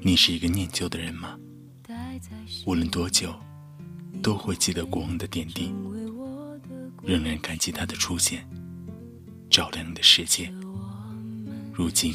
[0.00, 1.38] 你是一个念旧的人吗？
[2.66, 3.34] 无论多久，
[4.22, 5.72] 都会记得过往的点滴，
[7.02, 8.46] 仍然感激他的出现，
[9.48, 10.52] 照亮你的世界。
[11.72, 12.12] 如今，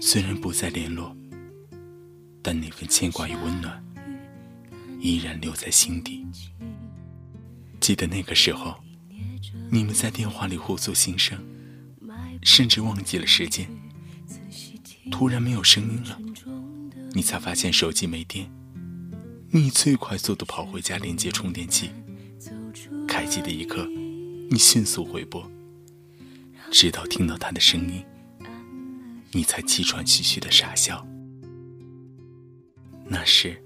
[0.00, 1.16] 虽然不再联络，
[2.42, 3.80] 但那份牵挂与温暖，
[5.00, 6.26] 依然留在心底。
[7.78, 8.74] 记得那个时候，
[9.70, 11.38] 你们在电话里互诉心声，
[12.42, 13.68] 甚至忘记了时间。
[15.10, 16.18] 突然没有声音了，
[17.12, 18.50] 你才发现手机没电。
[19.50, 21.90] 你最快速的跑回家连接充电器，
[23.06, 23.86] 开机的一刻，
[24.50, 25.50] 你迅速回拨，
[26.70, 28.04] 直到听到他的声音，
[29.32, 31.06] 你才气喘吁吁的傻笑。
[33.06, 33.60] 那时，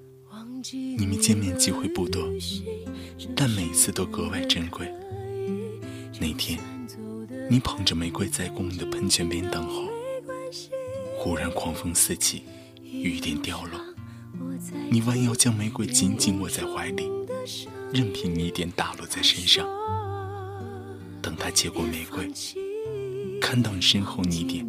[0.72, 2.22] 你们见面机会不多，
[3.34, 4.88] 但每次都格外珍贵。
[6.20, 6.58] 那天，
[7.50, 9.91] 你捧着玫瑰在公寓的喷泉边等候。
[11.22, 12.42] 忽然狂风四起，
[12.82, 13.80] 雨点掉落，
[14.90, 17.08] 你弯腰将玫瑰紧紧握在怀里，
[17.92, 19.64] 任凭雨点打落在身上。
[21.22, 22.28] 等他接过玫瑰，
[23.40, 24.66] 看到你身后泥点，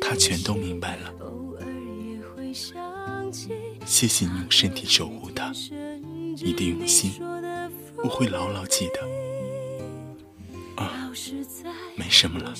[0.00, 1.12] 他全都明白了。
[3.84, 5.52] 谢谢你用身体守护他，
[6.42, 7.12] 你的用心
[8.02, 10.82] 我会牢牢记得。
[10.82, 11.12] 啊，
[11.94, 12.54] 没什么了，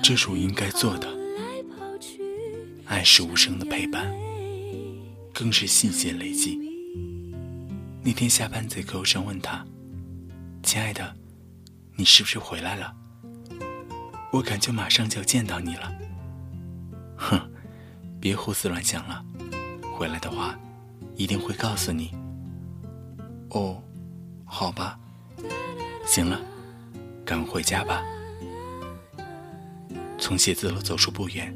[0.00, 1.17] 这是我应该做的。
[2.88, 4.10] 爱是无声的陪伴，
[5.34, 6.58] 更是细节累积。
[8.02, 9.62] 那天下班在客户上问他
[10.64, 11.14] ：“亲爱的，
[11.96, 12.90] 你是不是回来了？
[14.32, 15.92] 我感觉马上就要见到你了。”
[17.14, 17.38] 哼，
[18.18, 19.22] 别胡思乱想了，
[19.94, 20.58] 回来的话
[21.14, 22.10] 一定会告诉你。
[23.50, 23.82] 哦，
[24.46, 24.98] 好吧，
[26.06, 26.40] 行了，
[27.22, 28.02] 赶快回家吧。
[30.18, 31.54] 从写字楼走出不远。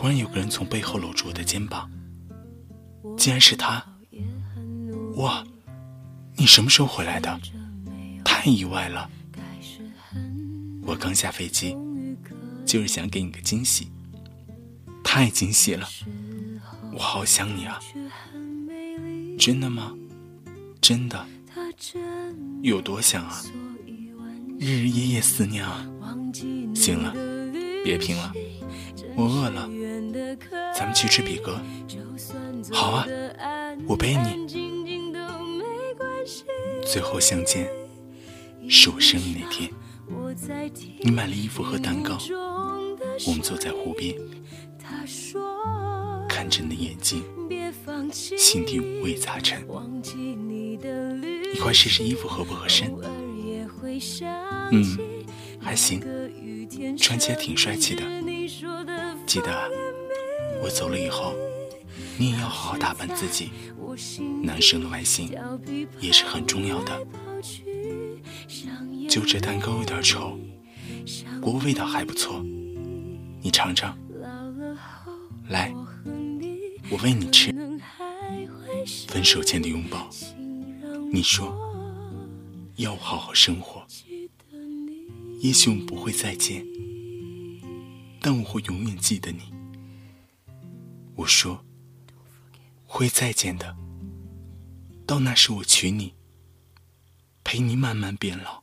[0.00, 1.90] 忽然有个人从背后搂住我的肩膀，
[3.16, 3.84] 竟然是他！
[5.16, 5.44] 哇，
[6.36, 7.40] 你什么时候回来的？
[8.24, 9.10] 太意外了！
[10.82, 11.76] 我刚下飞机，
[12.64, 13.90] 就是想给你个惊喜，
[15.02, 15.88] 太惊喜了！
[16.92, 17.80] 我好想你啊！
[19.36, 19.92] 真的吗？
[20.80, 21.26] 真的？
[22.62, 23.42] 有多想啊？
[24.60, 25.84] 日日夜夜思念啊！
[26.72, 27.12] 行了，
[27.82, 28.32] 别拼了，
[29.16, 29.68] 我饿了。
[30.78, 31.60] 咱们去吃比格，
[32.72, 33.04] 好啊，
[33.88, 34.46] 我背你。
[36.86, 37.68] 最后相见
[38.68, 39.68] 是我生日那天，
[41.00, 42.16] 你买了衣服和蛋糕，
[43.26, 44.14] 我们坐在湖边，
[46.28, 47.24] 看着你的眼睛，
[48.36, 49.60] 心底五味杂陈。
[50.04, 52.94] 你快试试衣服合不合身？
[54.70, 54.84] 嗯，
[55.60, 56.00] 还行，
[56.96, 58.04] 穿起来挺帅气的。
[59.26, 59.87] 记得。
[60.62, 61.34] 我走了以后，
[62.18, 63.50] 你也要好好打扮自己。
[64.42, 65.30] 男生的外形
[66.00, 67.06] 也是很重要的。
[69.08, 70.38] 就这蛋糕有点丑，
[71.40, 72.44] 不过味道还不错，
[73.40, 73.96] 你尝尝。
[75.48, 75.72] 来，
[76.90, 77.54] 我喂你吃。
[79.08, 80.08] 分手前的拥抱，
[81.10, 81.56] 你说
[82.76, 83.82] 要好好生活。
[85.40, 86.64] 也许我们不会再见，
[88.20, 89.57] 但我会永远记得你。
[91.18, 91.64] 我说
[92.86, 93.76] 会再见的，
[95.04, 96.14] 到那时我娶你，
[97.42, 98.62] 陪你慢慢变老。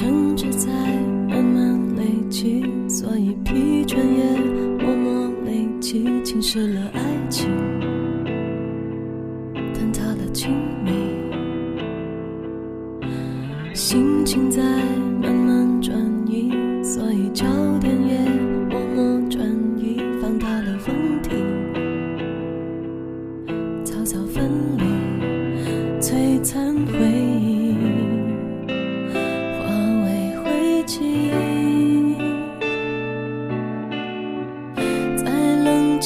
[0.00, 0.72] 争执在
[1.28, 4.40] 慢慢累积，所以疲倦也
[4.82, 7.46] 默默累积，侵蚀了爱情，
[9.74, 10.90] 坍塌了亲密，
[13.74, 14.62] 心情在。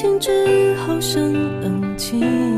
[0.04, 2.53] 静之后生冷清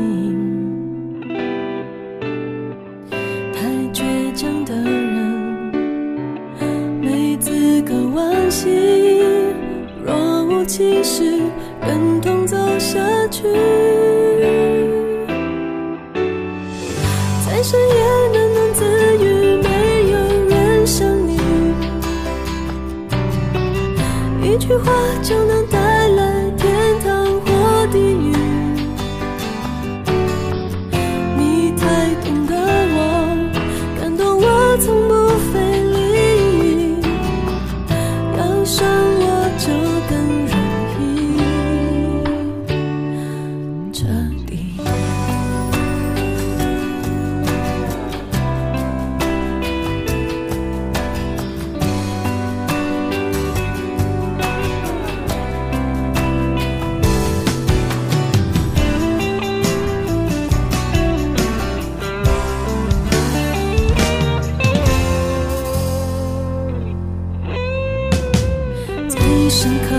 [69.87, 69.95] 刻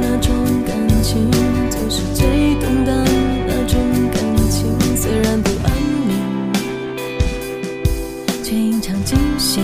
[0.00, 0.34] 那种
[0.66, 1.30] 感情，
[1.70, 2.26] 就是最
[2.56, 2.94] 动荡
[3.46, 3.80] 那种
[4.12, 5.72] 感情，虽然不安
[6.08, 6.10] 宁，
[8.42, 9.62] 却隐藏真心，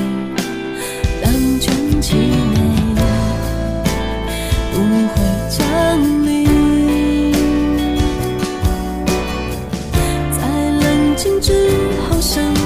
[1.23, 2.57] 两全其美，
[4.73, 5.15] 不会
[5.51, 5.63] 降
[6.25, 6.33] 临。
[10.31, 10.39] 在
[10.81, 11.53] 冷静之
[12.09, 12.64] 后，想。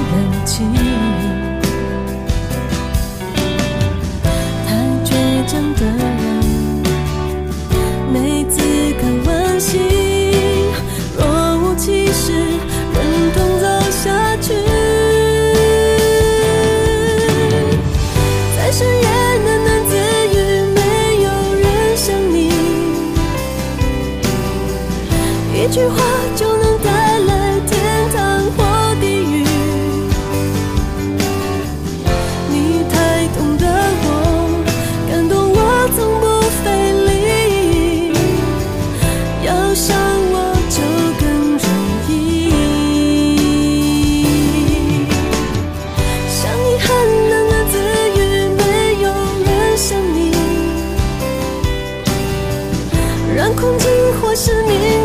[54.39, 54.98] 是你。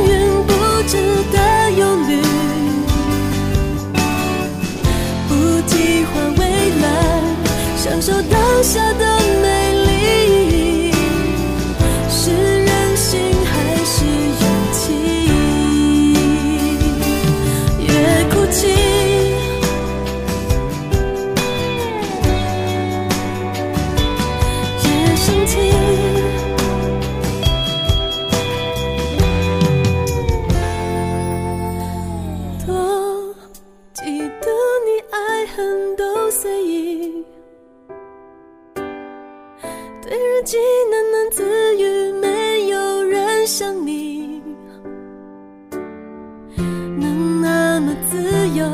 [40.43, 40.57] 自己
[40.91, 44.41] 喃喃自语没有人像你
[46.57, 48.65] 能那么自由